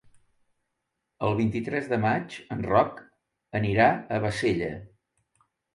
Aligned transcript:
El 1.27 1.37
vint-i-tres 1.41 1.91
de 1.93 2.01
maig 2.07 2.39
en 2.57 2.67
Roc 2.71 2.99
anirà 3.61 3.91
a 4.19 4.23
Bassella. 4.27 4.77